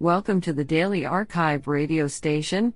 Welcome 0.00 0.40
to 0.42 0.52
the 0.52 0.62
Daily 0.62 1.04
Archive 1.04 1.66
radio 1.66 2.06
station, 2.06 2.72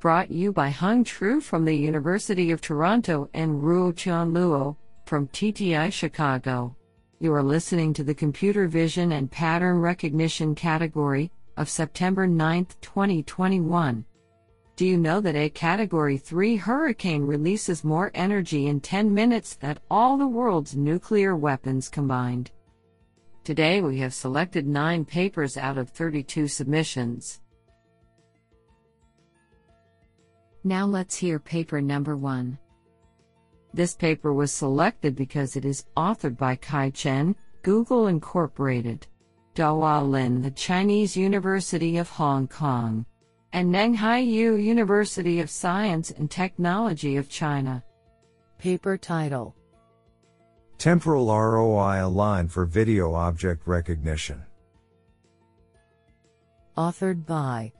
brought 0.00 0.28
you 0.28 0.52
by 0.52 0.70
Hung 0.70 1.04
Tru 1.04 1.40
from 1.40 1.64
the 1.64 1.72
University 1.72 2.50
of 2.50 2.60
Toronto 2.60 3.30
and 3.32 3.62
Ruotian 3.62 4.32
Luo 4.32 4.76
from 5.06 5.28
TTI 5.28 5.92
Chicago. 5.92 6.74
You 7.20 7.32
are 7.32 7.44
listening 7.44 7.94
to 7.94 8.02
the 8.02 8.12
Computer 8.12 8.66
Vision 8.66 9.12
and 9.12 9.30
Pattern 9.30 9.78
Recognition 9.78 10.56
category 10.56 11.30
of 11.56 11.68
September 11.68 12.26
9, 12.26 12.66
2021. 12.80 14.04
Do 14.74 14.84
you 14.84 14.96
know 14.96 15.20
that 15.20 15.36
a 15.36 15.50
Category 15.50 16.16
3 16.16 16.56
hurricane 16.56 17.22
releases 17.22 17.84
more 17.84 18.10
energy 18.14 18.66
in 18.66 18.80
10 18.80 19.14
minutes 19.14 19.54
than 19.54 19.78
all 19.92 20.18
the 20.18 20.26
world's 20.26 20.74
nuclear 20.74 21.36
weapons 21.36 21.88
combined? 21.88 22.50
Today 23.44 23.82
we 23.82 23.98
have 23.98 24.14
selected 24.14 24.66
9 24.66 25.04
papers 25.04 25.58
out 25.58 25.76
of 25.76 25.90
32 25.90 26.48
submissions. 26.48 27.42
Now 30.64 30.86
let's 30.86 31.14
hear 31.14 31.38
paper 31.38 31.82
number 31.82 32.16
1. 32.16 32.58
This 33.74 33.94
paper 33.94 34.32
was 34.32 34.50
selected 34.50 35.14
because 35.14 35.56
it 35.56 35.66
is 35.66 35.84
authored 35.94 36.38
by 36.38 36.56
Kai 36.56 36.88
Chen, 36.88 37.36
Google 37.60 38.06
Incorporated, 38.06 39.06
Dahua 39.54 40.00
Lin, 40.08 40.40
the 40.40 40.50
Chinese 40.50 41.14
University 41.14 41.98
of 41.98 42.08
Hong 42.08 42.48
Kong, 42.48 43.04
and 43.52 43.70
Nenghai 43.70 44.26
Yu 44.26 44.54
University 44.54 45.40
of 45.40 45.50
Science 45.50 46.10
and 46.12 46.30
Technology 46.30 47.16
of 47.18 47.28
China. 47.28 47.84
Paper 48.56 48.96
title 48.96 49.54
Temporal 50.78 51.26
ROI 51.26 52.04
Align 52.04 52.48
for 52.48 52.64
Video 52.64 53.14
Object 53.14 53.66
Recognition. 53.66 54.42
Authored 56.76 57.24
by 57.24 57.72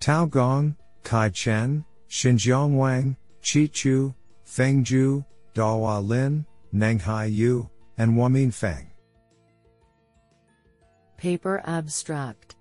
Tao 0.00 0.26
Gong, 0.26 0.76
Kai 1.02 1.30
Chen, 1.30 1.84
Xinjiang 2.08 2.76
Wang, 2.76 3.16
Qi 3.42 3.70
Chu, 3.72 4.14
Feng 4.44 4.84
Zhu, 4.84 5.24
Dahua 5.54 6.06
Lin, 6.06 6.44
Nenghai 6.74 7.32
Yu, 7.32 7.68
and 7.96 8.12
Huamin 8.12 8.52
Feng. 8.52 8.90
Paper 11.16 11.62
abstract 11.64 12.56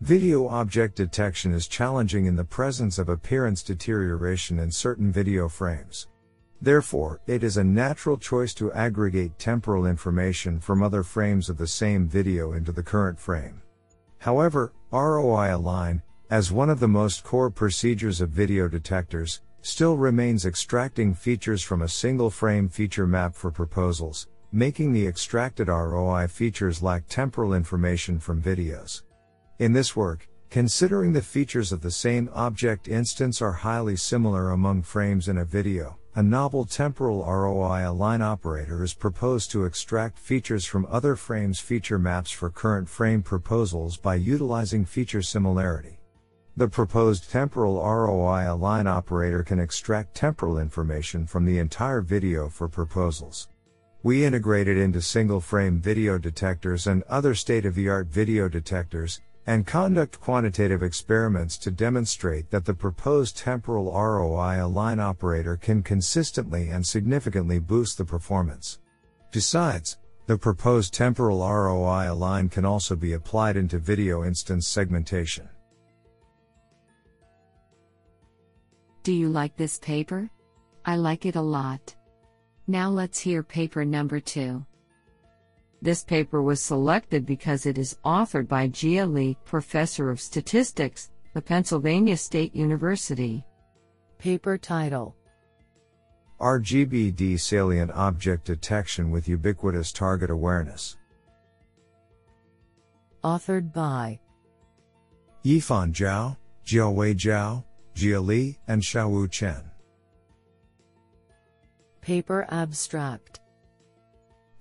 Video 0.00 0.48
object 0.48 0.96
detection 0.96 1.52
is 1.52 1.68
challenging 1.68 2.24
in 2.24 2.34
the 2.34 2.44
presence 2.44 2.98
of 2.98 3.10
appearance 3.10 3.62
deterioration 3.62 4.58
in 4.58 4.70
certain 4.70 5.12
video 5.12 5.46
frames. 5.46 6.06
Therefore, 6.62 7.20
it 7.26 7.42
is 7.42 7.56
a 7.56 7.64
natural 7.64 8.18
choice 8.18 8.52
to 8.54 8.72
aggregate 8.72 9.38
temporal 9.38 9.86
information 9.86 10.60
from 10.60 10.82
other 10.82 11.02
frames 11.02 11.48
of 11.48 11.56
the 11.56 11.66
same 11.66 12.06
video 12.06 12.52
into 12.52 12.70
the 12.70 12.82
current 12.82 13.18
frame. 13.18 13.62
However, 14.18 14.72
ROI 14.92 15.54
Align, 15.54 16.02
as 16.28 16.52
one 16.52 16.68
of 16.68 16.78
the 16.78 16.88
most 16.88 17.24
core 17.24 17.50
procedures 17.50 18.20
of 18.20 18.28
video 18.28 18.68
detectors, 18.68 19.40
still 19.62 19.96
remains 19.96 20.44
extracting 20.44 21.14
features 21.14 21.62
from 21.62 21.82
a 21.82 21.88
single 21.88 22.30
frame 22.30 22.68
feature 22.68 23.06
map 23.06 23.34
for 23.34 23.50
proposals, 23.50 24.28
making 24.52 24.92
the 24.92 25.06
extracted 25.06 25.68
ROI 25.68 26.26
features 26.28 26.82
lack 26.82 27.04
temporal 27.08 27.54
information 27.54 28.18
from 28.18 28.42
videos. 28.42 29.02
In 29.60 29.72
this 29.72 29.96
work, 29.96 30.28
considering 30.50 31.12
the 31.12 31.22
features 31.22 31.72
of 31.72 31.80
the 31.80 31.90
same 31.90 32.28
object 32.34 32.88
instance 32.88 33.40
are 33.40 33.52
highly 33.52 33.96
similar 33.96 34.50
among 34.50 34.82
frames 34.82 35.28
in 35.28 35.38
a 35.38 35.44
video, 35.44 35.96
a 36.16 36.22
novel 36.22 36.64
temporal 36.64 37.24
ROI 37.24 37.88
align 37.88 38.20
operator 38.20 38.82
is 38.82 38.94
proposed 38.94 39.52
to 39.52 39.64
extract 39.64 40.18
features 40.18 40.64
from 40.64 40.86
other 40.90 41.14
frames 41.14 41.60
feature 41.60 42.00
maps 42.00 42.32
for 42.32 42.50
current 42.50 42.88
frame 42.88 43.22
proposals 43.22 43.96
by 43.96 44.16
utilizing 44.16 44.84
feature 44.84 45.22
similarity. 45.22 46.00
The 46.56 46.66
proposed 46.66 47.30
temporal 47.30 47.76
ROI 47.76 48.52
align 48.52 48.88
operator 48.88 49.44
can 49.44 49.60
extract 49.60 50.16
temporal 50.16 50.58
information 50.58 51.26
from 51.26 51.44
the 51.44 51.58
entire 51.58 52.00
video 52.00 52.48
for 52.48 52.68
proposals. 52.68 53.48
We 54.02 54.24
integrate 54.24 54.66
it 54.66 54.78
into 54.78 55.00
single 55.00 55.40
frame 55.40 55.80
video 55.80 56.18
detectors 56.18 56.88
and 56.88 57.04
other 57.04 57.36
state 57.36 57.64
of 57.66 57.76
the 57.76 57.88
art 57.88 58.08
video 58.08 58.48
detectors, 58.48 59.20
and 59.50 59.66
conduct 59.66 60.20
quantitative 60.20 60.80
experiments 60.80 61.58
to 61.58 61.72
demonstrate 61.72 62.48
that 62.50 62.64
the 62.64 62.72
proposed 62.72 63.36
temporal 63.36 63.86
ROI 63.86 64.64
align 64.64 65.00
operator 65.00 65.56
can 65.56 65.82
consistently 65.82 66.68
and 66.68 66.86
significantly 66.86 67.58
boost 67.58 67.98
the 67.98 68.04
performance. 68.04 68.78
Besides, 69.32 69.98
the 70.26 70.38
proposed 70.38 70.94
temporal 70.94 71.40
ROI 71.40 72.12
align 72.12 72.48
can 72.48 72.64
also 72.64 72.94
be 72.94 73.14
applied 73.14 73.56
into 73.56 73.80
video 73.80 74.22
instance 74.22 74.68
segmentation. 74.68 75.48
Do 79.02 79.12
you 79.12 79.30
like 79.30 79.56
this 79.56 79.80
paper? 79.80 80.30
I 80.84 80.94
like 80.94 81.26
it 81.26 81.34
a 81.34 81.42
lot. 81.42 81.96
Now 82.68 82.88
let's 82.88 83.18
hear 83.18 83.42
paper 83.42 83.84
number 83.84 84.20
2. 84.20 84.64
This 85.82 86.04
paper 86.04 86.42
was 86.42 86.60
selected 86.62 87.24
because 87.24 87.64
it 87.64 87.78
is 87.78 87.96
authored 88.04 88.48
by 88.48 88.68
Jia 88.68 89.10
Li, 89.10 89.36
Professor 89.46 90.10
of 90.10 90.20
Statistics, 90.20 91.10
the 91.32 91.40
Pennsylvania 91.40 92.16
State 92.18 92.54
University. 92.54 93.44
Paper 94.18 94.58
title 94.58 95.16
RGBD 96.38 97.40
Salient 97.40 97.90
Object 97.92 98.44
Detection 98.44 99.10
with 99.10 99.28
Ubiquitous 99.28 99.92
Target 99.92 100.30
Awareness. 100.30 100.98
Authored 103.24 103.72
by 103.72 104.20
Yifan 105.44 105.92
Zhao, 105.92 106.36
Jiawei 106.66 107.14
Zhao, 107.14 107.64
Jia 107.94 108.24
Li, 108.24 108.58
and 108.68 108.82
Xiaowu 108.82 109.30
Chen. 109.30 109.62
Paper 112.02 112.46
abstract 112.50 113.39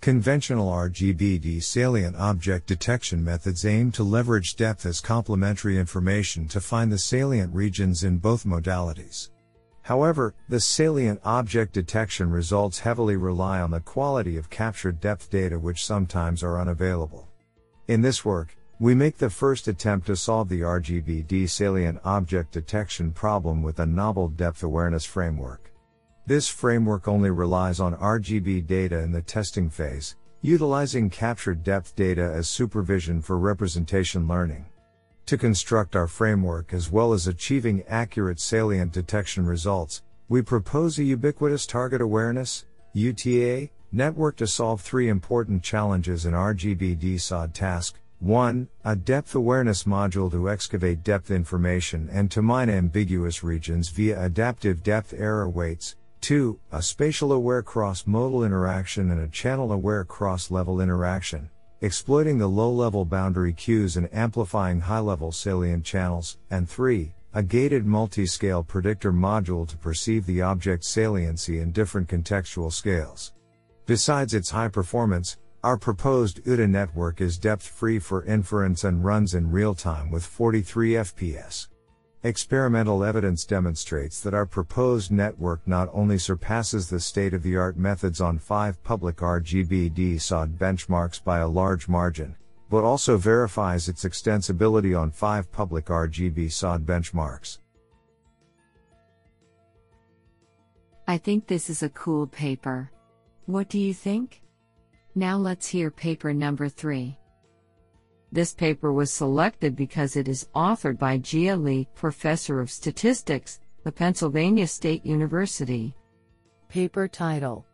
Conventional 0.02 0.72
RGBD 0.72 1.62
salient 1.62 2.16
object 2.16 2.68
detection 2.68 3.22
methods 3.22 3.66
aim 3.66 3.92
to 3.92 4.02
leverage 4.02 4.56
depth 4.56 4.86
as 4.86 5.02
complementary 5.02 5.78
information 5.78 6.48
to 6.48 6.62
find 6.62 6.90
the 6.90 6.98
salient 6.98 7.54
regions 7.54 8.06
in 8.06 8.18
both 8.18 8.46
modalities. 8.46 9.30
However, 9.82 10.34
the 10.48 10.62
salient 10.62 11.20
object 11.26 11.74
detection 11.74 12.32
results 12.32 12.80
heavily 12.80 13.18
rely 13.18 13.60
on 13.60 13.72
the 13.72 13.82
quality 13.82 14.38
of 14.38 14.50
captured 14.50 15.02
depth 15.02 15.30
data 15.30 15.60
which 15.60 15.86
sometimes 15.86 16.44
are 16.44 16.62
unavailable. 16.62 17.28
In 17.90 18.02
this 18.02 18.24
work, 18.24 18.56
we 18.80 18.96
make 18.96 19.18
the 19.18 19.30
first 19.30 19.68
attempt 19.68 20.08
to 20.08 20.16
solve 20.16 20.48
the 20.48 20.62
RGBD 20.62 21.50
salient 21.50 22.00
object 22.06 22.54
detection 22.54 23.12
problem 23.12 23.62
with 23.62 23.80
a 23.80 23.86
novel 23.86 24.30
depth 24.30 24.64
awareness 24.64 25.04
framework. 25.04 25.74
This 26.30 26.48
framework 26.48 27.08
only 27.08 27.32
relies 27.32 27.80
on 27.80 27.96
RGB 27.96 28.68
data 28.68 29.00
in 29.00 29.12
the 29.12 29.24
testing 29.24 29.68
phase, 29.68 30.16
utilizing 30.44 31.10
captured 31.10 31.64
depth 31.64 31.96
data 31.96 32.22
as 32.22 32.48
supervision 32.48 33.20
for 33.20 33.40
representation 33.40 34.28
learning. 34.28 34.68
To 35.26 35.40
construct 35.40 35.96
our 35.96 36.06
framework 36.06 36.72
as 36.72 36.92
well 36.92 37.14
as 37.14 37.26
achieving 37.26 37.84
accurate 37.88 38.40
salient 38.40 38.92
detection 38.92 39.44
results, 39.48 40.04
we 40.28 40.44
propose 40.44 41.00
a 41.00 41.04
ubiquitous 41.04 41.66
target 41.66 42.00
awareness 42.00 42.66
UTA 42.94 43.72
network 43.92 44.36
to 44.36 44.46
solve 44.46 44.82
three 44.82 45.10
important 45.10 45.64
challenges 45.64 46.28
in 46.28 46.34
RGB 46.34 47.00
DSOD 47.00 47.54
task. 47.54 47.98
1. 48.20 48.68
A 48.86 48.96
depth 48.96 49.34
awareness 49.34 49.86
module 49.86 50.30
to 50.30 50.48
excavate 50.48 51.02
depth 51.02 51.32
information 51.32 52.08
and 52.12 52.30
to 52.30 52.44
mine 52.44 52.70
ambiguous 52.70 53.44
regions 53.44 53.90
via 53.90 54.24
adaptive 54.24 54.84
depth 54.84 55.12
error 55.18 55.50
weights. 55.50 55.96
2. 56.22 56.60
A 56.72 56.82
spatial 56.82 57.32
aware 57.32 57.62
cross 57.62 58.06
modal 58.06 58.44
interaction 58.44 59.12
and 59.12 59.22
a 59.22 59.28
channel 59.28 59.72
aware 59.72 60.04
cross 60.04 60.52
level 60.52 60.82
interaction, 60.82 61.50
exploiting 61.82 62.38
the 62.38 62.48
low 62.48 62.72
level 62.72 63.06
boundary 63.06 63.54
cues 63.54 63.98
and 63.98 64.14
amplifying 64.14 64.82
high 64.82 65.00
level 65.00 65.32
salient 65.32 65.86
channels. 65.86 66.38
And 66.52 66.70
3. 66.70 67.14
A 67.34 67.44
gated 67.44 67.86
multi 67.86 68.26
scale 68.26 68.64
predictor 68.64 69.14
module 69.14 69.68
to 69.68 69.78
perceive 69.78 70.26
the 70.26 70.42
object 70.42 70.84
saliency 70.84 71.60
in 71.60 71.72
different 71.72 72.08
contextual 72.08 72.72
scales. 72.72 73.34
Besides 73.86 74.34
its 74.34 74.50
high 74.50 74.68
performance, 74.68 75.38
our 75.64 75.78
proposed 75.78 76.40
UTA 76.46 76.68
network 76.68 77.22
is 77.22 77.38
depth 77.38 77.68
free 77.68 78.00
for 78.00 78.24
inference 78.24 78.84
and 78.84 79.04
runs 79.04 79.34
in 79.34 79.52
real 79.52 79.76
time 79.76 80.10
with 80.10 80.26
43 80.26 80.92
FPS. 80.94 81.68
Experimental 82.24 83.06
evidence 83.06 83.46
demonstrates 83.46 84.20
that 84.20 84.34
our 84.34 84.46
proposed 84.46 85.10
network 85.10 85.66
not 85.66 85.88
only 85.94 86.18
surpasses 86.18 86.90
the 86.90 87.00
state 87.00 87.34
of 87.34 87.44
the 87.44 87.56
art 87.56 87.78
methods 87.78 88.20
on 88.20 88.38
five 88.38 88.84
public 88.84 89.16
RGB 89.18 90.20
SOD 90.20 90.60
benchmarks 90.60 91.24
by 91.24 91.40
a 91.40 91.48
large 91.48 91.88
margin, 91.88 92.36
but 92.70 92.84
also 92.84 93.16
verifies 93.16 93.88
its 93.88 94.04
extensibility 94.04 95.00
on 95.00 95.12
five 95.12 95.50
public 95.54 95.86
RGB 95.86 96.52
SOD 96.52 96.86
benchmarks. 96.86 97.60
I 101.08 101.18
think 101.18 101.48
this 101.48 101.70
is 101.70 101.84
a 101.84 101.90
cool 101.90 102.28
paper. 102.28 102.92
What 103.46 103.70
do 103.70 103.80
you 103.80 103.94
think? 103.94 104.42
Now 105.16 105.38
let's 105.38 105.70
hear 105.70 105.90
paper 105.90 106.34
number 106.34 106.68
3. 106.68 107.18
This 108.32 108.54
paper 108.54 108.94
was 108.94 109.12
selected 109.12 109.76
because 109.76 110.16
it 110.16 110.28
is 110.28 110.48
authored 110.56 111.00
by 111.00 111.18
Jia 111.18 111.62
Li, 111.62 111.88
Professor 111.96 112.60
of 112.60 112.70
Statistics, 112.70 113.60
the 113.84 113.92
Pennsylvania 113.92 114.68
State 114.68 115.04
University. 115.04 115.96
Paper 116.68 117.08
title 117.08 117.66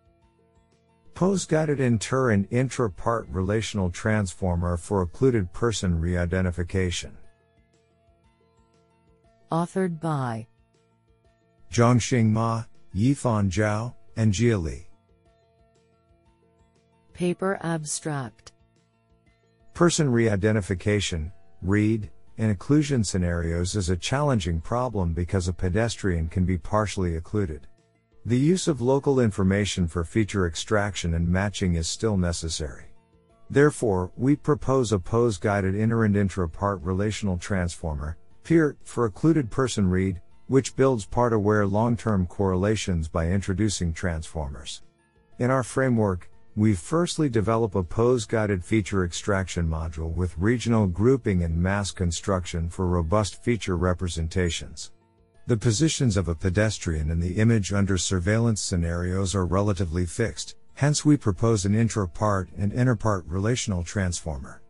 Pose-guided 1.13 1.79
inter 1.79 2.31
and 2.31 2.47
intra-part 2.51 3.27
relational 3.29 3.89
transformer 3.89 4.77
for 4.77 5.01
occluded 5.01 5.51
person 5.51 5.99
re-identification. 5.99 7.17
Authored 9.51 9.99
by 9.99 10.47
Zhongxing 11.71 12.31
Ma, 12.31 12.63
Yifan 12.95 13.49
Zhao, 13.49 13.93
and 14.15 14.33
Jia 14.33 14.61
Li. 14.61 14.87
Paper 17.13 17.57
abstract 17.61 18.53
Person 19.75 20.09
re-identification, 20.09 21.33
READ, 21.61 22.09
in 22.37 22.55
occlusion 22.55 23.05
scenarios 23.05 23.75
is 23.75 23.89
a 23.89 23.97
challenging 23.97 24.61
problem 24.61 25.11
because 25.11 25.49
a 25.49 25.53
pedestrian 25.53 26.29
can 26.29 26.45
be 26.45 26.57
partially 26.57 27.17
occluded. 27.17 27.67
The 28.25 28.39
use 28.39 28.69
of 28.69 28.79
local 28.79 29.19
information 29.19 29.89
for 29.89 30.05
feature 30.05 30.47
extraction 30.47 31.15
and 31.15 31.27
matching 31.27 31.75
is 31.75 31.89
still 31.89 32.15
necessary. 32.15 32.85
Therefore, 33.49 34.13
we 34.15 34.37
propose 34.37 34.93
a 34.93 34.97
pose-guided 34.97 35.75
inter 35.75 36.05
and 36.05 36.15
intra-part 36.15 36.81
relational 36.81 37.37
transformer, 37.37 38.17
PIRT, 38.45 38.77
for 38.85 39.03
occluded 39.03 39.51
person 39.51 39.89
read, 39.89 40.21
which 40.47 40.77
builds 40.77 41.05
part-aware 41.05 41.67
long-term 41.67 42.27
correlations 42.27 43.09
by 43.09 43.27
introducing 43.27 43.91
transformers. 43.91 44.83
In 45.39 45.51
our 45.51 45.63
framework, 45.63 46.29
we 46.57 46.73
firstly 46.73 47.27
develop 47.27 47.75
a 47.75 47.83
pose-guided 47.83 48.63
feature 48.63 49.03
extraction 49.03 49.67
module 49.67 50.13
with 50.13 50.37
regional 50.37 50.87
grouping 50.87 51.43
and 51.43 51.61
mask 51.61 51.97
construction 51.97 52.69
for 52.69 52.87
robust 52.87 53.43
feature 53.43 53.75
representations. 53.75 54.93
The 55.47 55.57
positions 55.57 56.15
of 56.15 56.29
a 56.29 56.35
pedestrian 56.35 57.11
in 57.11 57.19
the 57.19 57.35
image 57.35 57.73
under 57.73 57.97
surveillance 57.97 58.61
scenarios 58.61 59.35
are 59.35 59.45
relatively 59.45 60.05
fixed, 60.05 60.55
hence 60.75 61.03
we 61.03 61.17
propose 61.17 61.65
an 61.65 61.75
intra-part 61.75 62.49
and 62.57 62.71
inter-part 62.71 63.25
relational 63.27 63.83
transformer. 63.83 64.61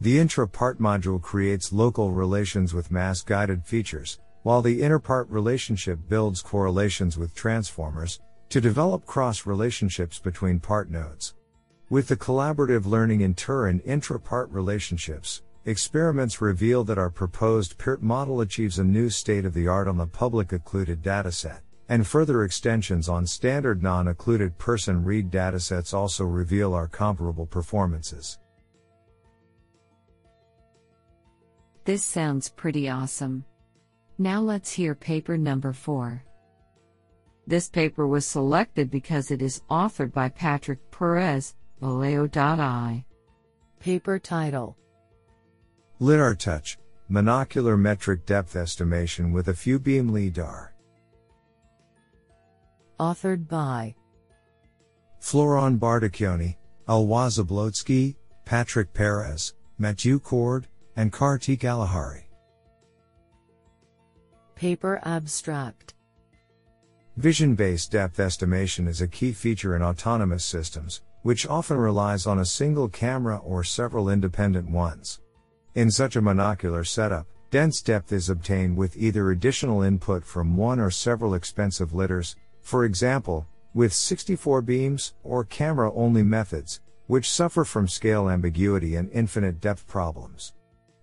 The 0.00 0.18
intra-part 0.18 0.80
module 0.80 1.20
creates 1.20 1.70
local 1.70 2.12
relations 2.12 2.72
with 2.72 2.90
mask-guided 2.90 3.66
features, 3.66 4.20
while 4.42 4.62
the 4.62 4.80
inter-part 4.80 5.28
relationship 5.28 5.98
builds 6.08 6.40
correlations 6.40 7.18
with 7.18 7.34
transformers, 7.34 8.20
to 8.48 8.60
develop 8.60 9.06
cross 9.06 9.46
relationships 9.46 10.18
between 10.18 10.60
part 10.60 10.90
nodes. 10.90 11.34
With 11.90 12.08
the 12.08 12.16
collaborative 12.16 12.86
learning 12.86 13.20
inter 13.20 13.68
and 13.68 13.80
intra-part 13.82 14.50
relationships, 14.50 15.42
Experiments 15.66 16.40
reveal 16.40 16.84
that 16.84 16.96
our 16.96 17.10
proposed 17.10 17.76
PIRT 17.76 18.00
model 18.00 18.40
achieves 18.40 18.78
a 18.78 18.84
new 18.84 19.10
state 19.10 19.44
of 19.44 19.52
the 19.52 19.66
art 19.66 19.88
on 19.88 19.96
the 19.96 20.06
public 20.06 20.52
occluded 20.52 21.02
dataset, 21.02 21.58
and 21.88 22.06
further 22.06 22.44
extensions 22.44 23.08
on 23.08 23.26
standard 23.26 23.82
non 23.82 24.06
occluded 24.06 24.56
person 24.58 25.04
read 25.04 25.28
datasets 25.28 25.92
also 25.92 26.24
reveal 26.24 26.72
our 26.72 26.86
comparable 26.86 27.46
performances. 27.46 28.38
This 31.84 32.04
sounds 32.04 32.48
pretty 32.48 32.88
awesome. 32.88 33.44
Now 34.18 34.40
let's 34.40 34.70
hear 34.70 34.94
paper 34.94 35.36
number 35.36 35.72
4. 35.72 36.22
This 37.46 37.68
paper 37.68 38.06
was 38.06 38.26
selected 38.26 38.90
because 38.90 39.30
it 39.30 39.40
is 39.40 39.62
authored 39.70 40.12
by 40.12 40.28
Patrick 40.30 40.90
Perez, 40.90 41.54
Valeo.ai. 41.80 43.04
Paper 43.78 44.18
title 44.18 44.76
LIDAR 46.00 46.34
touch, 46.34 46.78
monocular 47.10 47.78
metric 47.78 48.26
depth 48.26 48.56
estimation 48.56 49.32
with 49.32 49.48
a 49.48 49.54
few 49.54 49.78
beam 49.78 50.12
LIDAR. 50.12 50.74
Authored 52.98 53.46
by 53.46 53.94
Florent 55.20 55.78
Bartoccioni, 55.78 56.56
Éloi 56.88 57.28
Zablocki, 57.28 58.16
Patrick 58.44 58.92
Perez, 58.92 59.54
Mathieu 59.78 60.18
Cord, 60.18 60.66
and 60.96 61.12
Karteek 61.12 61.60
Alahari. 61.60 62.24
Paper 64.54 65.00
abstract 65.04 65.94
Vision 67.16 67.54
based 67.54 67.92
depth 67.92 68.20
estimation 68.20 68.86
is 68.86 69.00
a 69.00 69.08
key 69.08 69.32
feature 69.32 69.74
in 69.74 69.82
autonomous 69.82 70.44
systems, 70.44 71.00
which 71.22 71.46
often 71.46 71.78
relies 71.78 72.26
on 72.26 72.40
a 72.40 72.44
single 72.44 72.90
camera 72.90 73.38
or 73.38 73.64
several 73.64 74.10
independent 74.10 74.68
ones. 74.68 75.20
In 75.76 75.90
such 75.90 76.16
a 76.16 76.20
monocular 76.20 76.86
setup, 76.86 77.26
dense 77.50 77.80
depth 77.80 78.12
is 78.12 78.28
obtained 78.28 78.76
with 78.76 78.98
either 78.98 79.30
additional 79.30 79.80
input 79.80 80.26
from 80.26 80.58
one 80.58 80.78
or 80.78 80.90
several 80.90 81.32
expensive 81.32 81.92
lidars, 81.92 82.36
for 82.60 82.84
example, 82.84 83.46
with 83.72 83.94
64 83.94 84.60
beams, 84.60 85.14
or 85.24 85.42
camera 85.42 85.90
only 85.94 86.22
methods, 86.22 86.82
which 87.06 87.30
suffer 87.30 87.64
from 87.64 87.88
scale 87.88 88.28
ambiguity 88.28 88.96
and 88.96 89.10
infinite 89.10 89.58
depth 89.58 89.86
problems. 89.86 90.52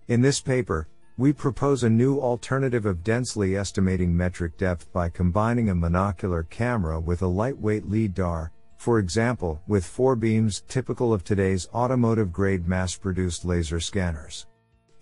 In 0.08 0.22
this 0.22 0.42
paper, 0.42 0.88
we 1.18 1.32
propose 1.32 1.84
a 1.84 1.90
new 1.90 2.20
alternative 2.20 2.88
of 2.88 3.04
densely 3.04 3.56
estimating 3.56 4.16
metric 4.16 4.58
depth 4.58 4.92
by 4.92 5.10
combining 5.10 5.70
a 5.70 5.76
monocular 5.76 6.50
camera 6.50 7.00
with 7.00 7.22
a 7.22 7.28
lightweight 7.28 7.88
LIDAR, 7.88 8.52
for 8.78 8.98
example, 8.98 9.62
with 9.68 9.86
four 9.86 10.16
beams 10.16 10.64
typical 10.68 11.14
of 11.14 11.24
today's 11.24 11.68
automotive 11.74 12.34
grade 12.34 12.68
mass 12.68 12.96
produced 12.96 13.46
laser 13.46 13.80
scanners. 13.80 14.48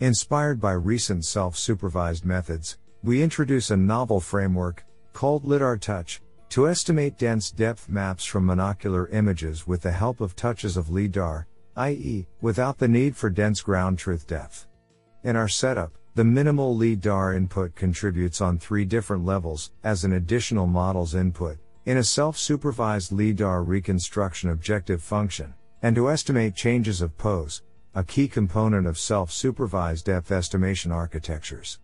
Inspired 0.01 0.59
by 0.59 0.73
recent 0.73 1.23
self-supervised 1.23 2.25
methods, 2.25 2.77
we 3.03 3.23
introduce 3.23 3.71
a 3.71 3.77
novel 3.77 4.19
framework, 4.19 4.83
called 5.13 5.45
LIDAR 5.45 5.77
Touch, 5.77 6.21
to 6.49 6.67
estimate 6.67 7.17
dense 7.17 7.51
depth 7.51 7.87
maps 7.87 8.25
from 8.25 8.45
monocular 8.45 9.07
images 9.13 9.65
with 9.65 9.81
the 9.81 9.91
help 9.91 10.19
of 10.19 10.35
touches 10.35 10.75
of 10.75 10.89
LIDAR, 10.89 11.47
i.e., 11.77 12.27
without 12.41 12.77
the 12.77 12.87
need 12.87 13.15
for 13.15 13.29
dense 13.29 13.61
ground 13.61 13.97
truth 13.97 14.27
depth. 14.27 14.67
In 15.23 15.37
our 15.37 15.47
setup, 15.47 15.93
the 16.13 16.23
minimal 16.23 16.75
LIDAR 16.75 17.33
input 17.33 17.73
contributes 17.73 18.41
on 18.41 18.57
three 18.57 18.83
different 18.83 19.25
levels, 19.25 19.71
as 19.83 20.03
an 20.03 20.13
additional 20.13 20.67
model's 20.67 21.15
input, 21.15 21.57
in 21.85 21.97
a 21.97 22.03
self-supervised 22.03 23.13
LIDAR 23.13 23.63
reconstruction 23.63 24.49
objective 24.49 25.01
function, 25.01 25.53
and 25.81 25.95
to 25.95 26.09
estimate 26.09 26.53
changes 26.53 27.01
of 27.01 27.17
pose, 27.17 27.61
a 27.95 28.03
key 28.03 28.27
component 28.27 28.87
of 28.87 28.99
self-supervised 28.99 30.05
depth 30.05 30.31
estimation 30.31 30.91
architectures. 30.91 31.79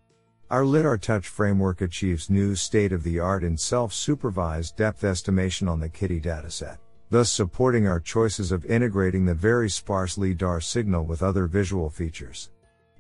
Our 0.50 0.66
LIDAR 0.66 0.98
Touch 0.98 1.28
framework 1.30 1.80
achieves 1.80 2.30
new 2.30 2.56
state-of-the-art 2.56 3.46
in 3.46 3.58
self-supervised 3.58 4.76
depth 4.76 5.06
estimation 5.06 5.70
on 5.70 5.80
the 5.80 5.90
KITTI 5.90 6.22
dataset, 6.22 6.78
thus 7.10 7.32
supporting 7.32 7.88
our 7.88 8.02
choices 8.02 8.52
of 8.52 8.66
integrating 8.66 9.26
the 9.26 9.34
very 9.34 9.70
sparse 9.70 10.18
LIDAR 10.18 10.60
signal 10.60 11.06
with 11.06 11.24
other 11.24 11.48
visual 11.48 11.90
features. 11.90 12.50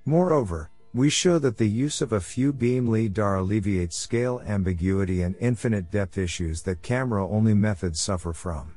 Moreover, 0.05 0.69
we 0.93 1.09
show 1.09 1.37
that 1.39 1.57
the 1.57 1.67
use 1.67 2.01
of 2.01 2.13
a 2.13 2.19
few 2.19 2.51
beam 2.51 2.89
LIDAR 2.89 3.35
alleviates 3.35 3.95
scale 3.95 4.41
ambiguity 4.45 5.21
and 5.21 5.35
infinite 5.39 5.91
depth 5.91 6.17
issues 6.17 6.61
that 6.63 6.81
camera-only 6.81 7.53
methods 7.53 7.99
suffer 7.99 8.33
from. 8.33 8.73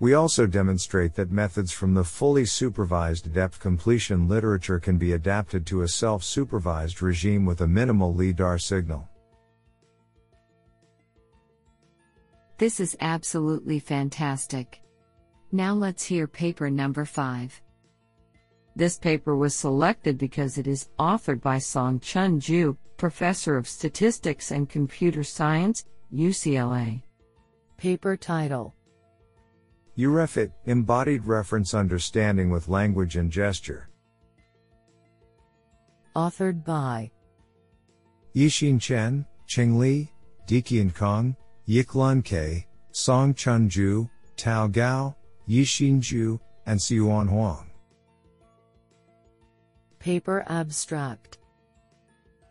We 0.00 0.14
also 0.14 0.46
demonstrate 0.46 1.14
that 1.14 1.30
methods 1.30 1.70
from 1.70 1.94
the 1.94 2.02
fully 2.02 2.44
supervised 2.44 3.32
depth 3.32 3.60
completion 3.60 4.26
literature 4.26 4.80
can 4.80 4.98
be 4.98 5.12
adapted 5.12 5.64
to 5.66 5.82
a 5.82 5.88
self-supervised 5.88 7.00
regime 7.02 7.46
with 7.46 7.60
a 7.60 7.68
minimal 7.68 8.12
LIDAR 8.12 8.58
signal. 8.58 9.08
This 12.58 12.80
is 12.80 12.96
absolutely 13.00 13.78
fantastic. 13.78 14.80
Now 15.52 15.74
let's 15.74 16.04
hear 16.04 16.26
paper 16.26 16.70
number 16.70 17.04
5. 17.04 17.60
This 18.74 18.98
paper 18.98 19.36
was 19.36 19.54
selected 19.54 20.16
because 20.16 20.56
it 20.56 20.66
is 20.66 20.88
authored 20.98 21.42
by 21.42 21.58
Song 21.58 22.00
Chun 22.00 22.40
Zhu, 22.40 22.76
Professor 22.96 23.56
of 23.56 23.68
Statistics 23.68 24.50
and 24.50 24.68
Computer 24.68 25.22
Science, 25.22 25.84
UCLA. 26.12 27.02
Paper 27.76 28.16
title 28.16 28.74
YouRefIt, 29.98 30.52
Embodied 30.64 31.26
Reference 31.26 31.74
Understanding 31.74 32.48
with 32.48 32.68
Language 32.68 33.16
and 33.16 33.30
Gesture. 33.30 33.90
Authored 36.16 36.64
by 36.64 37.10
Yixin 38.34 38.80
Chen, 38.80 39.26
Cheng 39.46 39.78
Li, 39.78 40.10
Deqian 40.46 40.94
Kong, 40.94 41.36
Yik 41.68 41.94
Lun 41.94 42.22
Kei, 42.22 42.66
Song 42.92 43.34
Chun 43.34 43.68
Zhu, 43.68 44.08
Tao 44.36 44.66
Gao, 44.66 45.14
Yixin 45.46 46.00
Zhu, 46.00 46.40
and 46.64 46.80
Siyuan 46.80 47.28
Huang. 47.28 47.71
Paper 50.02 50.44
abstract 50.48 51.38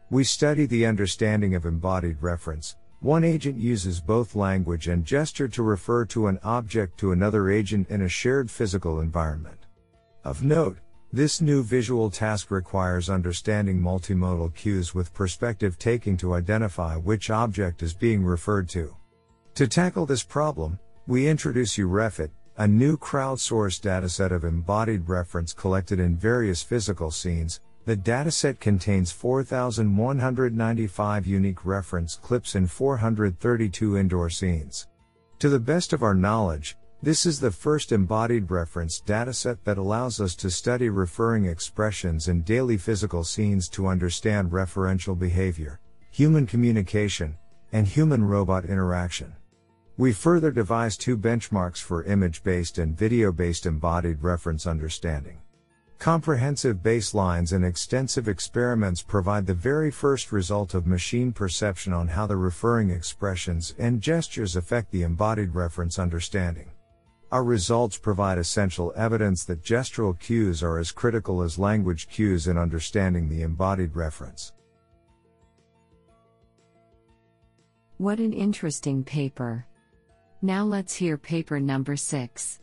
We 0.09 0.23
study 0.23 0.65
the 0.67 0.85
understanding 0.85 1.53
of 1.53 1.65
embodied 1.65 2.21
reference, 2.21 2.77
one 3.01 3.25
agent 3.25 3.57
uses 3.57 3.99
both 3.99 4.35
language 4.35 4.87
and 4.87 5.03
gesture 5.03 5.49
to 5.49 5.61
refer 5.61 6.05
to 6.05 6.27
an 6.27 6.39
object 6.43 6.97
to 6.99 7.11
another 7.11 7.49
agent 7.49 7.89
in 7.89 8.03
a 8.03 8.07
shared 8.07 8.49
physical 8.49 9.01
environment. 9.01 9.67
Of 10.23 10.45
note, 10.45 10.77
This 11.11 11.41
new 11.41 11.61
visual 11.61 12.09
task 12.09 12.51
requires 12.51 13.09
understanding 13.09 13.81
multimodal 13.81 14.55
cues 14.55 14.95
with 14.95 15.13
perspective 15.13 15.77
taking 15.77 16.15
to 16.17 16.35
identify 16.35 16.95
which 16.95 17.29
object 17.29 17.83
is 17.83 17.93
being 17.93 18.23
referred 18.23 18.69
to. 18.69 18.95
To 19.55 19.67
tackle 19.67 20.05
this 20.05 20.23
problem, 20.23 20.79
we 21.05 21.27
introduce 21.27 21.77
YouRefIt, 21.77 22.29
a 22.61 22.67
new 22.67 22.95
crowdsourced 22.95 23.81
dataset 23.81 24.29
of 24.29 24.43
embodied 24.43 25.09
reference 25.09 25.51
collected 25.51 25.99
in 25.99 26.15
various 26.15 26.61
physical 26.61 27.09
scenes. 27.09 27.59
The 27.85 27.97
dataset 27.97 28.59
contains 28.59 29.11
4,195 29.11 31.25
unique 31.25 31.65
reference 31.65 32.17
clips 32.17 32.53
in 32.53 32.67
432 32.67 33.97
indoor 33.97 34.29
scenes. 34.29 34.87
To 35.39 35.49
the 35.49 35.59
best 35.59 35.91
of 35.91 36.03
our 36.03 36.13
knowledge, 36.13 36.77
this 37.01 37.25
is 37.25 37.39
the 37.39 37.49
first 37.49 37.91
embodied 37.91 38.51
reference 38.51 39.01
dataset 39.01 39.57
that 39.63 39.79
allows 39.79 40.21
us 40.21 40.35
to 40.35 40.51
study 40.51 40.89
referring 40.89 41.45
expressions 41.45 42.27
in 42.27 42.43
daily 42.43 42.77
physical 42.77 43.23
scenes 43.23 43.67
to 43.69 43.87
understand 43.87 44.51
referential 44.51 45.17
behavior, 45.17 45.79
human 46.11 46.45
communication, 46.45 47.35
and 47.71 47.87
human 47.87 48.23
robot 48.23 48.65
interaction. 48.65 49.33
We 50.01 50.13
further 50.13 50.49
devised 50.49 50.99
two 50.99 51.15
benchmarks 51.15 51.77
for 51.77 52.03
image 52.05 52.41
based 52.41 52.79
and 52.79 52.97
video 52.97 53.31
based 53.31 53.67
embodied 53.67 54.23
reference 54.23 54.65
understanding. 54.65 55.37
Comprehensive 55.99 56.77
baselines 56.77 57.53
and 57.53 57.63
extensive 57.63 58.27
experiments 58.27 59.03
provide 59.03 59.45
the 59.45 59.53
very 59.53 59.91
first 59.91 60.31
result 60.31 60.73
of 60.73 60.87
machine 60.87 61.31
perception 61.31 61.93
on 61.93 62.07
how 62.07 62.25
the 62.25 62.35
referring 62.35 62.89
expressions 62.89 63.75
and 63.77 64.01
gestures 64.01 64.55
affect 64.55 64.89
the 64.89 65.03
embodied 65.03 65.53
reference 65.53 65.99
understanding. 65.99 66.71
Our 67.31 67.43
results 67.43 67.95
provide 67.99 68.39
essential 68.39 68.91
evidence 68.95 69.45
that 69.45 69.61
gestural 69.61 70.19
cues 70.19 70.63
are 70.63 70.79
as 70.79 70.91
critical 70.91 71.43
as 71.43 71.59
language 71.59 72.07
cues 72.09 72.47
in 72.47 72.57
understanding 72.57 73.29
the 73.29 73.43
embodied 73.43 73.95
reference. 73.95 74.53
What 77.99 78.17
an 78.17 78.33
interesting 78.33 79.03
paper. 79.03 79.67
Now 80.43 80.63
let's 80.65 80.95
hear 80.95 81.19
paper 81.19 81.59
number 81.59 81.95
6. 81.95 82.59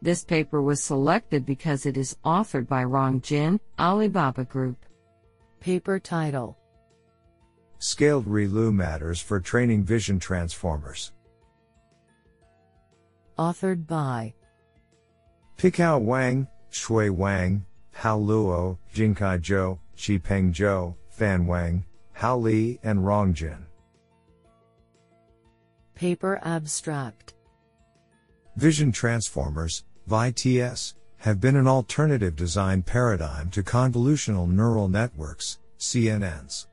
This 0.00 0.24
paper 0.24 0.62
was 0.62 0.80
selected 0.80 1.44
because 1.44 1.84
it 1.84 1.96
is 1.96 2.16
authored 2.24 2.68
by 2.68 2.84
Rong 2.84 3.20
Jin, 3.20 3.58
Alibaba 3.76 4.44
Group. 4.44 4.86
Paper 5.58 5.98
title 5.98 6.56
Scaled 7.80 8.26
ReLU 8.26 8.72
matters 8.72 9.20
for 9.20 9.40
training 9.40 9.82
vision 9.82 10.20
transformers. 10.20 11.12
Authored 13.36 13.86
by 13.88 14.32
Pichao 15.58 16.00
Wang, 16.00 16.46
Shui 16.70 17.10
Wang, 17.10 17.66
Hao 17.94 18.18
Luo, 18.18 18.78
Jingkai 18.94 19.40
Zhou, 19.40 19.78
Qipeng 19.96 20.54
Zhou, 20.54 20.94
Fan 21.08 21.46
Wang, 21.46 21.84
Hao 22.12 22.38
Li, 22.38 22.78
and 22.84 23.04
Rong 23.04 23.34
Jin. 23.34 23.66
Paper 26.00 26.40
abstract 26.44 27.34
Vision 28.56 28.90
transformers, 28.90 29.84
VITS, 30.06 30.94
have 31.18 31.42
been 31.42 31.56
an 31.56 31.66
alternative 31.66 32.34
design 32.34 32.82
paradigm 32.82 33.50
to 33.50 33.62
convolutional 33.62 34.48
neural 34.48 34.88
networks, 34.88 35.58
CNNs. 35.78 36.68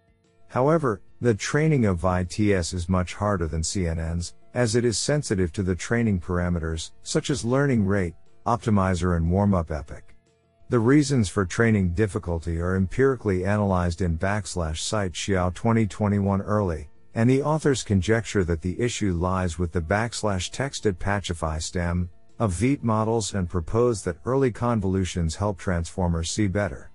However, 0.47 1.01
the 1.19 1.33
training 1.33 1.85
of 1.85 1.99
VITS 1.99 2.71
is 2.71 2.87
much 2.87 3.15
harder 3.15 3.47
than 3.47 3.63
CNNs, 3.63 4.31
as 4.53 4.77
it 4.77 4.85
is 4.85 4.97
sensitive 4.97 5.51
to 5.51 5.61
the 5.61 5.75
training 5.75 6.21
parameters, 6.21 6.91
such 7.03 7.29
as 7.29 7.43
learning 7.43 7.85
rate, 7.85 8.13
optimizer, 8.45 9.17
and 9.17 9.29
warm 9.29 9.53
up 9.53 9.71
epoch. 9.71 10.15
The 10.69 10.79
reasons 10.79 11.27
for 11.27 11.43
training 11.43 11.95
difficulty 11.95 12.61
are 12.61 12.77
empirically 12.77 13.43
analyzed 13.43 14.01
in 14.01 14.17
backslash 14.17 14.77
site 14.77 15.11
Xiao 15.11 15.53
2021 15.53 16.41
early, 16.43 16.87
and 17.17 17.27
the 17.27 17.41
authors 17.41 17.81
conjecture 17.81 18.43
that 18.43 18.61
the 18.61 18.79
issue 18.79 19.11
lies 19.11 19.57
with 19.57 19.71
the 19.71 19.81
backslash 19.81 20.51
text 20.51 20.85
at 20.85 20.99
Patchify 20.99 21.59
stem, 21.59 22.07
of 22.37 22.51
VEET 22.51 22.83
models 22.83 23.33
and 23.33 23.49
propose 23.49 24.03
that 24.03 24.19
early 24.23 24.51
convolutions 24.51 25.35
help 25.35 25.57
transformers 25.57 26.29
see 26.29 26.45
better. 26.45 26.91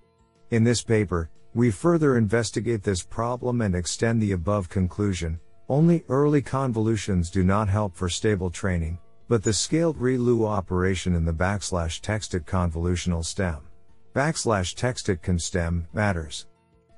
In 0.52 0.62
this 0.62 0.80
paper, 0.80 1.28
we 1.54 1.72
further 1.72 2.16
investigate 2.16 2.84
this 2.84 3.02
problem 3.02 3.62
and 3.62 3.74
extend 3.74 4.22
the 4.22 4.30
above 4.30 4.68
conclusion. 4.68 5.40
Only 5.68 6.04
early 6.08 6.40
convolutions 6.40 7.28
do 7.28 7.42
not 7.42 7.68
help 7.68 7.96
for 7.96 8.08
stable 8.08 8.48
training, 8.48 9.00
but 9.26 9.42
the 9.42 9.52
scaled 9.52 9.98
ReLU 9.98 10.46
operation 10.46 11.16
in 11.16 11.24
the 11.24 11.32
backslash 11.32 12.00
texted 12.00 12.44
convolutional 12.44 13.24
stem, 13.24 13.58
backslash 14.14 14.76
texted 14.76 15.20
constem 15.20 15.86
matters. 15.92 16.46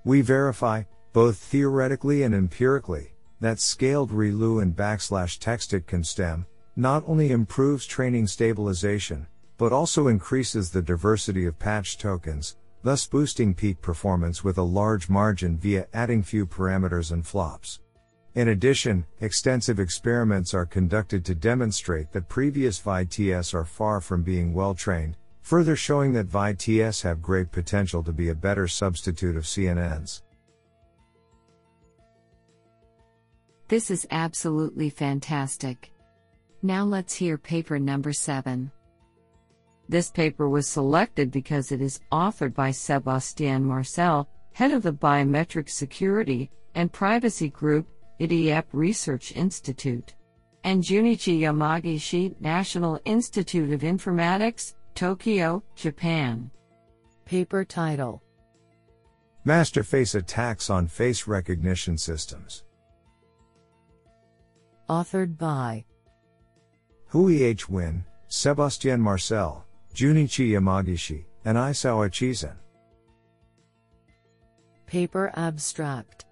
We 0.04 0.20
verify, 0.20 0.82
both 1.14 1.38
theoretically 1.38 2.24
and 2.24 2.34
empirically, 2.34 3.13
that 3.40 3.60
scaled 3.60 4.10
ReLU 4.10 4.62
and 4.62 4.74
backslash 4.74 5.38
texted 5.38 5.86
can 5.86 6.04
stem, 6.04 6.46
not 6.76 7.04
only 7.06 7.30
improves 7.30 7.86
training 7.86 8.26
stabilization, 8.26 9.26
but 9.58 9.72
also 9.72 10.08
increases 10.08 10.70
the 10.70 10.82
diversity 10.82 11.46
of 11.46 11.58
patch 11.58 11.98
tokens, 11.98 12.56
thus 12.82 13.06
boosting 13.06 13.54
peak 13.54 13.80
performance 13.80 14.44
with 14.44 14.58
a 14.58 14.62
large 14.62 15.08
margin 15.08 15.56
via 15.56 15.86
adding 15.94 16.22
few 16.22 16.46
parameters 16.46 17.12
and 17.12 17.26
flops. 17.26 17.80
In 18.34 18.48
addition, 18.48 19.06
extensive 19.20 19.78
experiments 19.78 20.54
are 20.54 20.66
conducted 20.66 21.24
to 21.24 21.36
demonstrate 21.36 22.10
that 22.12 22.28
previous 22.28 22.80
VITS 22.80 23.54
are 23.54 23.64
far 23.64 24.00
from 24.00 24.22
being 24.22 24.52
well 24.52 24.74
trained, 24.74 25.16
further 25.42 25.76
showing 25.76 26.12
that 26.14 26.26
VITS 26.26 27.02
have 27.02 27.22
great 27.22 27.52
potential 27.52 28.02
to 28.02 28.12
be 28.12 28.30
a 28.30 28.34
better 28.34 28.66
substitute 28.66 29.36
of 29.36 29.44
CNNs. 29.44 30.22
This 33.74 33.90
is 33.90 34.06
absolutely 34.12 34.88
fantastic. 34.88 35.90
Now 36.62 36.84
let's 36.84 37.12
hear 37.12 37.36
paper 37.36 37.76
number 37.76 38.12
7. 38.12 38.70
This 39.88 40.12
paper 40.12 40.48
was 40.48 40.68
selected 40.68 41.32
because 41.32 41.72
it 41.72 41.80
is 41.80 41.98
authored 42.12 42.54
by 42.54 42.70
Sebastien 42.70 43.64
Marcel, 43.64 44.28
head 44.52 44.70
of 44.70 44.84
the 44.84 44.92
Biometric 44.92 45.68
Security 45.68 46.52
and 46.76 46.92
Privacy 46.92 47.48
Group, 47.48 47.88
Idiap 48.20 48.66
Research 48.72 49.32
Institute, 49.32 50.14
and 50.62 50.80
Junichi 50.80 51.40
Yamagishi, 51.40 52.40
National 52.40 53.00
Institute 53.04 53.72
of 53.72 53.80
Informatics, 53.80 54.74
Tokyo, 54.94 55.64
Japan. 55.74 56.48
Paper 57.24 57.64
title 57.64 58.22
Master 59.44 59.82
face 59.82 60.14
attacks 60.14 60.70
on 60.70 60.86
face 60.86 61.26
recognition 61.26 61.98
systems. 61.98 62.63
Authored 64.88 65.38
by 65.38 65.82
Huy 67.08 67.42
H. 67.42 67.68
Nguyen, 67.68 68.04
Sebastien 68.28 69.00
Marcel, 69.00 69.64
Junichi 69.94 70.50
Yamagishi, 70.50 71.24
and 71.46 71.56
Isao 71.56 72.06
Echizen. 72.06 72.56
Paper 74.86 75.32
abstract 75.36 76.26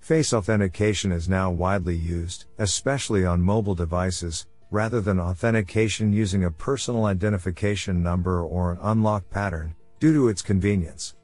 Face 0.00 0.32
authentication 0.32 1.12
is 1.12 1.28
now 1.28 1.50
widely 1.50 1.96
used, 1.96 2.46
especially 2.58 3.26
on 3.26 3.42
mobile 3.42 3.74
devices, 3.74 4.46
rather 4.70 5.02
than 5.02 5.20
authentication 5.20 6.14
using 6.14 6.44
a 6.44 6.50
personal 6.50 7.04
identification 7.04 8.02
number 8.02 8.40
or 8.42 8.72
an 8.72 8.78
unlock 8.80 9.28
pattern, 9.28 9.74
due 10.00 10.14
to 10.14 10.28
its 10.28 10.40
convenience. 10.40 11.16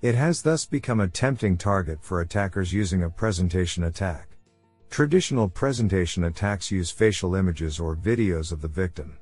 It 0.00 0.14
has 0.14 0.40
thus 0.40 0.64
become 0.64 1.00
a 1.00 1.08
tempting 1.08 1.58
target 1.58 1.98
for 2.00 2.22
attackers 2.22 2.72
using 2.72 3.02
a 3.02 3.10
presentation 3.10 3.84
attack. 3.84 4.37
Traditional 4.90 5.48
presentation 5.48 6.24
attacks 6.24 6.70
use 6.70 6.90
facial 6.90 7.34
images 7.34 7.78
or 7.78 7.94
videos 7.94 8.50
of 8.52 8.60
the 8.60 8.68
victim. 8.68 9.18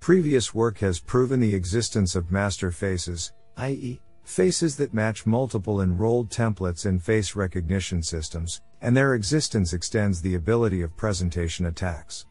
Previous 0.00 0.52
work 0.52 0.78
has 0.78 0.98
proven 0.98 1.38
the 1.38 1.54
existence 1.54 2.16
of 2.16 2.32
master 2.32 2.72
faces, 2.72 3.32
i.e., 3.58 4.00
faces 4.24 4.76
that 4.76 4.94
match 4.94 5.26
multiple 5.26 5.82
enrolled 5.82 6.30
templates 6.30 6.86
in 6.86 6.98
face 6.98 7.36
recognition 7.36 8.02
systems, 8.02 8.62
and 8.80 8.96
their 8.96 9.14
existence 9.14 9.72
extends 9.72 10.20
the 10.20 10.34
ability 10.34 10.82
of 10.82 10.96
presentation 10.96 11.66
attacks. 11.66 12.26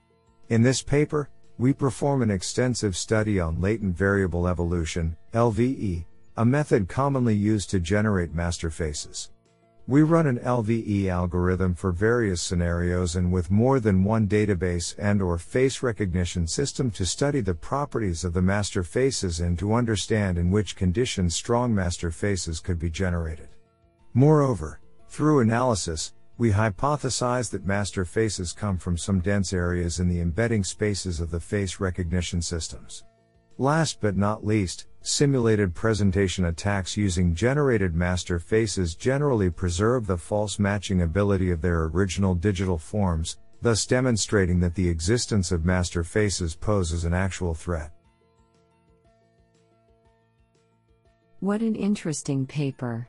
In 0.49 0.61
this 0.61 0.81
paper, 0.81 1.29
we 1.57 1.73
perform 1.73 2.23
an 2.23 2.31
extensive 2.31 2.97
study 2.97 3.39
on 3.39 3.61
latent 3.61 3.95
variable 3.95 4.47
evolution, 4.47 5.15
LVE, 5.33 6.05
a 6.37 6.45
method 6.45 6.89
commonly 6.89 7.35
used 7.35 7.69
to 7.69 7.79
generate 7.79 8.33
master 8.33 8.69
faces. 8.69 9.29
We 9.87 10.03
run 10.03 10.27
an 10.27 10.37
LVE 10.39 11.07
algorithm 11.07 11.73
for 11.73 11.91
various 11.91 12.41
scenarios 12.41 13.15
and 13.15 13.31
with 13.31 13.49
more 13.49 13.79
than 13.79 14.03
one 14.03 14.27
database 14.27 14.93
and 14.97 15.21
or 15.21 15.37
face 15.39 15.81
recognition 15.81 16.47
system 16.47 16.91
to 16.91 17.05
study 17.05 17.41
the 17.41 17.55
properties 17.55 18.23
of 18.23 18.33
the 18.33 18.43
master 18.43 18.83
faces 18.83 19.39
and 19.39 19.57
to 19.57 19.73
understand 19.73 20.37
in 20.37 20.51
which 20.51 20.75
conditions 20.75 21.35
strong 21.35 21.73
master 21.73 22.11
faces 22.11 22.59
could 22.59 22.77
be 22.77 22.91
generated. 22.91 23.49
Moreover, 24.13 24.79
through 25.09 25.39
analysis, 25.39 26.13
we 26.37 26.51
hypothesize 26.51 27.49
that 27.49 27.65
master 27.65 28.05
faces 28.05 28.53
come 28.53 28.77
from 28.77 28.97
some 28.97 29.19
dense 29.19 29.51
areas 29.51 29.99
in 29.99 30.07
the 30.07 30.21
embedding 30.21 30.63
spaces 30.63 31.19
of 31.19 31.31
the 31.31 31.39
face 31.39 31.79
recognition 31.79 32.41
systems. 32.41 33.03
Last 33.61 34.01
but 34.01 34.17
not 34.17 34.43
least, 34.43 34.87
Simulated 35.03 35.75
presentation 35.75 36.45
attacks 36.45 36.97
using 36.97 37.35
generated 37.35 37.93
master 37.93 38.39
faces 38.39 38.95
generally 38.95 39.51
preserve 39.51 40.07
the 40.07 40.17
false 40.17 40.57
matching 40.57 41.03
ability 41.03 41.51
of 41.51 41.61
their 41.61 41.83
original 41.83 42.33
digital 42.33 42.79
forms, 42.79 43.37
thus 43.61 43.85
demonstrating 43.85 44.59
that 44.61 44.73
the 44.73 44.89
existence 44.89 45.51
of 45.51 45.63
master 45.63 46.03
faces 46.03 46.55
poses 46.55 47.03
an 47.03 47.13
actual 47.13 47.53
threat. 47.53 47.91
What 51.39 51.61
an 51.61 51.75
interesting 51.75 52.47
paper. 52.47 53.07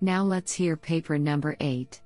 Now 0.00 0.24
let's 0.24 0.52
hear 0.52 0.76
paper 0.76 1.18
number 1.18 1.56
8. 1.60 2.00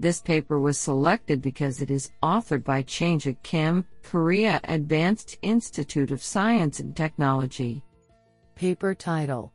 This 0.00 0.20
paper 0.20 0.58
was 0.58 0.78
selected 0.78 1.40
because 1.40 1.80
it 1.80 1.90
is 1.90 2.10
authored 2.22 2.64
by 2.64 2.82
Changick 2.82 3.42
Kim, 3.42 3.84
Korea 4.02 4.60
Advanced 4.64 5.38
Institute 5.42 6.10
of 6.10 6.22
Science 6.22 6.80
and 6.80 6.96
Technology. 6.96 7.82
Paper 8.54 8.94
title 8.94 9.52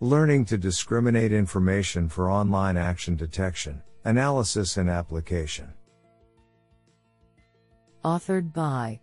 Learning 0.00 0.44
to 0.44 0.56
discriminate 0.56 1.32
information 1.32 2.08
for 2.08 2.30
online 2.30 2.76
action 2.76 3.16
detection, 3.16 3.82
analysis 4.04 4.76
and 4.76 4.88
application. 4.88 5.72
Authored 8.04 8.52
by 8.52 9.00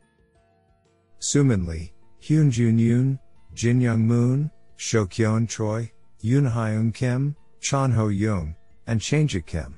Sumin 1.20 1.68
Lee, 1.68 1.94
Hyunjun 2.22 2.80
Yoon, 2.80 3.20
Jin 3.54 3.82
Young 3.82 4.08
Moon, 4.08 4.50
Seokeon 4.78 5.50
Choi, 5.50 5.92
Yoon 6.24 6.52
Hyun 6.52 6.94
Kim, 6.94 7.36
Chan 7.60 7.92
Ho 7.92 8.08
Young, 8.08 8.56
and 8.88 9.00
Changick 9.00 9.46
Kim. 9.46 9.78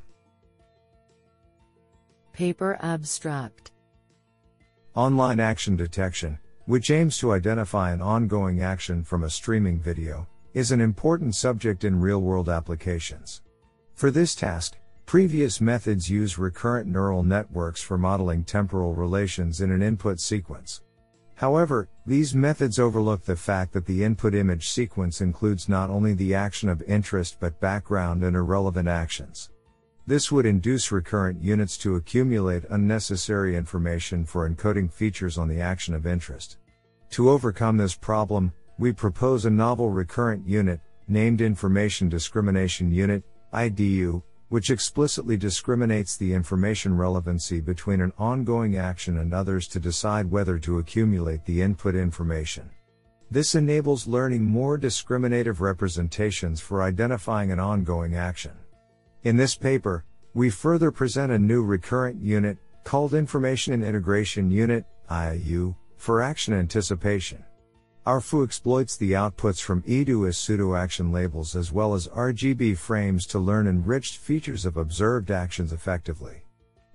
Paper 2.38 2.78
abstract 2.84 3.72
Online 4.94 5.40
action 5.40 5.76
detection, 5.76 6.38
which 6.68 6.92
aims 6.92 7.18
to 7.18 7.32
identify 7.32 7.92
an 7.92 8.00
ongoing 8.00 8.62
action 8.62 9.04
from 9.04 9.24
a 9.24 9.30
streaming 9.32 9.80
video, 9.80 10.28
is 10.54 10.72
an 10.72 10.80
important 10.80 11.34
subject 11.34 11.84
in 11.84 12.00
real 12.00 12.22
world 12.22 12.48
applications. 12.48 13.42
For 13.96 14.12
this 14.12 14.36
task, 14.36 14.78
previous 15.08 15.60
methods 15.60 16.12
use 16.12 16.38
recurrent 16.38 16.88
neural 16.88 17.24
networks 17.24 17.82
for 17.82 17.98
modeling 17.98 18.44
temporal 18.44 18.94
relations 18.94 19.62
in 19.62 19.72
an 19.72 19.82
input 19.82 20.20
sequence. 20.20 20.84
However, 21.34 21.90
these 22.06 22.36
methods 22.36 22.78
overlook 22.78 23.24
the 23.24 23.36
fact 23.36 23.74
that 23.74 23.88
the 23.88 24.04
input 24.04 24.36
image 24.36 24.70
sequence 24.70 25.22
includes 25.22 25.68
not 25.68 25.90
only 25.90 26.14
the 26.14 26.36
action 26.36 26.70
of 26.70 26.84
interest 26.84 27.38
but 27.40 27.60
background 27.60 28.24
and 28.24 28.36
irrelevant 28.36 28.88
actions. 28.88 29.50
This 30.08 30.32
would 30.32 30.46
induce 30.46 30.90
recurrent 30.94 31.44
units 31.44 31.78
to 31.80 31.96
accumulate 31.96 32.64
unnecessary 32.70 33.58
information 33.58 34.24
for 34.24 34.50
encoding 34.50 34.90
features 34.90 35.38
on 35.38 35.50
the 35.50 35.60
action 35.60 35.94
of 35.94 36.08
interest. 36.08 36.60
To 37.10 37.30
overcome 37.30 37.76
this 37.76 37.94
problem, 37.94 38.54
we 38.80 38.94
propose 38.94 39.44
a 39.44 39.50
novel 39.50 39.90
recurrent 39.90 40.48
unit, 40.48 40.80
named 41.10 41.42
Information 41.42 42.08
Discrimination 42.08 42.90
Unit, 42.90 43.22
IDU, 43.54 44.24
which 44.48 44.70
explicitly 44.70 45.36
discriminates 45.36 46.16
the 46.16 46.34
information 46.34 46.96
relevancy 46.96 47.60
between 47.60 48.00
an 48.00 48.14
ongoing 48.18 48.78
action 48.78 49.18
and 49.18 49.34
others 49.34 49.68
to 49.68 49.80
decide 49.80 50.32
whether 50.32 50.58
to 50.58 50.80
accumulate 50.80 51.44
the 51.44 51.62
input 51.62 51.96
information. 51.96 52.70
This 53.30 53.56
enables 53.56 54.08
learning 54.08 54.46
more 54.46 54.78
discriminative 54.78 55.60
representations 55.60 56.62
for 56.62 56.82
identifying 56.82 57.52
an 57.52 57.60
ongoing 57.60 58.16
action. 58.16 58.54
In 59.28 59.36
this 59.36 59.56
paper, 59.56 60.06
we 60.34 60.50
further 60.50 60.90
present 60.90 61.34
a 61.34 61.38
new 61.38 61.62
recurrent 61.62 62.22
unit, 62.22 62.58
called 62.86 63.14
Information 63.14 63.74
and 63.74 63.84
Integration 63.84 64.50
Unit, 64.50 64.86
IIU, 65.12 65.76
for 65.98 66.22
action 66.22 66.54
anticipation. 66.54 67.44
ARFU 68.06 68.46
exploits 68.46 68.96
the 68.96 69.12
outputs 69.12 69.62
from 69.62 69.82
IDU 69.82 70.30
as 70.30 70.38
pseudo-action 70.38 71.12
labels 71.12 71.58
as 71.58 71.74
well 71.74 71.94
as 71.94 72.08
RGB 72.08 72.78
frames 72.78 73.26
to 73.26 73.38
learn 73.38 73.68
enriched 73.68 74.16
features 74.16 74.66
of 74.66 74.78
observed 74.78 75.30
actions 75.30 75.74
effectively. 75.74 76.46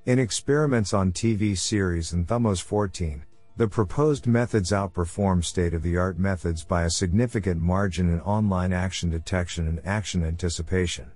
In 0.07 0.19
experiments 0.19 0.95
on 0.95 1.13
TV 1.13 1.55
series 1.55 2.15
and 2.15 2.27
Thumos 2.27 2.63
14, 2.63 3.27
the 3.59 3.69
proposed 3.69 4.27
methods 4.27 4.71
outperform 4.71 5.45
state-of-the-art 5.45 6.19
methods 6.19 6.65
by 6.65 6.85
a 6.85 6.91
significant 6.91 7.61
margin 7.61 8.09
in 8.09 8.23
online 8.23 8.73
action 8.73 9.11
detection 9.11 9.69
and 9.69 9.83
action 9.85 10.25
anticipation. 10.25 11.11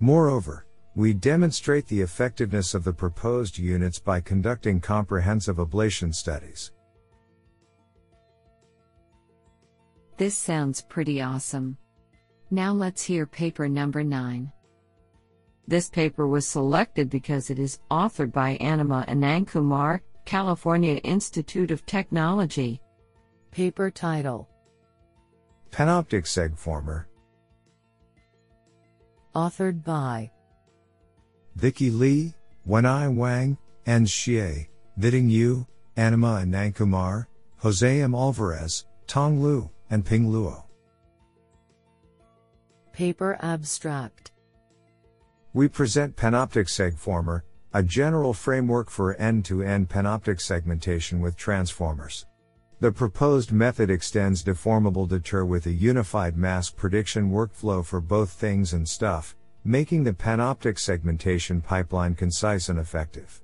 Moreover, 0.00 0.66
we 0.94 1.12
demonstrate 1.12 1.86
the 1.86 2.00
effectiveness 2.00 2.74
of 2.74 2.84
the 2.84 2.92
proposed 2.92 3.58
units 3.58 3.98
by 3.98 4.20
conducting 4.20 4.80
comprehensive 4.80 5.56
ablation 5.56 6.14
studies. 6.14 6.72
This 10.16 10.36
sounds 10.36 10.82
pretty 10.82 11.22
awesome. 11.22 11.76
Now 12.50 12.72
let's 12.72 13.02
hear 13.04 13.26
paper 13.26 13.68
number 13.68 14.02
9. 14.02 14.50
This 15.68 15.88
paper 15.90 16.26
was 16.26 16.48
selected 16.48 17.10
because 17.10 17.50
it 17.50 17.58
is 17.58 17.78
authored 17.90 18.32
by 18.32 18.52
Anima 18.56 19.04
Anandkumar, 19.06 20.00
California 20.24 20.94
Institute 20.96 21.70
of 21.70 21.84
Technology. 21.86 22.80
Paper 23.50 23.90
title 23.90 24.48
Panoptic 25.70 26.24
segformer, 26.24 27.04
Authored 29.38 29.84
by 29.84 30.32
Vicky 31.54 31.90
Lee, 31.90 32.34
Wenhai 32.66 33.14
Wang, 33.14 33.56
An 33.86 34.04
Xie, 34.04 34.66
Viding 34.96 35.30
Yu, 35.30 35.64
Anima 35.96 36.42
Anandkumar, 36.42 37.26
Jose 37.58 38.00
M. 38.00 38.16
Alvarez, 38.16 38.86
Tong 39.06 39.40
Lu, 39.40 39.70
and 39.90 40.04
Ping 40.04 40.26
Luo. 40.26 40.64
Paper 42.92 43.38
abstract 43.40 44.32
We 45.52 45.68
present 45.68 46.16
Panoptic 46.16 46.66
Segformer, 46.66 47.42
a 47.72 47.84
general 47.84 48.34
framework 48.34 48.90
for 48.90 49.14
end-to-end 49.14 49.88
panoptic 49.88 50.40
segmentation 50.40 51.20
with 51.20 51.36
transformers. 51.36 52.26
The 52.80 52.92
proposed 52.92 53.50
method 53.50 53.90
extends 53.90 54.44
deformable 54.44 55.08
DETR 55.08 55.44
with 55.44 55.66
a 55.66 55.72
unified 55.72 56.36
mask 56.36 56.76
prediction 56.76 57.28
workflow 57.28 57.84
for 57.84 58.00
both 58.00 58.30
things 58.30 58.72
and 58.72 58.88
stuff, 58.88 59.34
making 59.64 60.04
the 60.04 60.12
panoptic 60.12 60.78
segmentation 60.78 61.60
pipeline 61.60 62.14
concise 62.14 62.68
and 62.68 62.78
effective. 62.78 63.42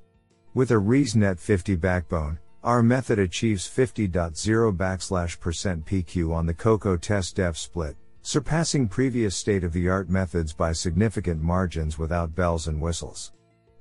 With 0.55 0.71
a 0.71 0.75
ResNet 0.75 1.41
50 1.41 1.75
backbone, 1.75 2.39
our 2.63 2.81
method 2.81 3.19
achieves 3.19 3.69
50.0 3.69 4.77
backslash 4.77 5.41
percent 5.41 5.85
PQ 5.85 6.33
on 6.33 6.47
the 6.47 6.55
COCO 6.55 6.97
test 6.97 7.35
dev 7.35 7.59
split, 7.59 7.97
surpassing 8.23 8.87
previous 8.87 9.35
state-of-the-art 9.35 10.09
methods 10.09 10.53
by 10.53 10.71
significant 10.71 11.43
margins 11.43 11.99
without 11.99 12.37
bells 12.37 12.69
and 12.69 12.81
whistles. 12.81 13.33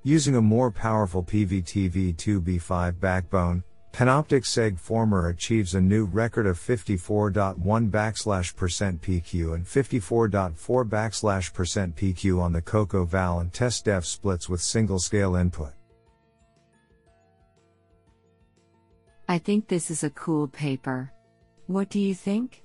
Using 0.02 0.36
a 0.36 0.42
more 0.42 0.72
powerful 0.72 1.24
PVTV2B5 1.24 3.00
backbone, 3.00 3.64
Panoptic 3.94 4.44
Seg 4.44 4.80
Former 4.80 5.28
achieves 5.28 5.76
a 5.76 5.80
new 5.80 6.06
record 6.06 6.48
of 6.48 6.58
54.1 6.58 7.92
backslash 7.92 8.56
percent 8.56 9.00
PQ 9.04 9.54
and 9.54 9.64
54.4 9.68 10.90
backslash 10.90 11.54
percent 11.54 11.96
PQ 11.96 12.42
on 12.42 12.54
the 12.54 12.62
Coco 12.62 13.06
Val 13.06 13.40
and 13.40 13.54
test 13.54 13.86
dev 13.86 14.04
splits 14.04 14.50
with 14.50 14.62
single 14.62 14.98
scale 14.98 15.36
input. 15.36 15.74
I 19.30 19.38
think 19.38 19.68
this 19.68 19.92
is 19.92 20.04
a 20.04 20.10
cool 20.10 20.48
paper. 20.48 21.12
What 21.68 21.90
do 21.90 22.00
you 22.00 22.16
think? 22.16 22.64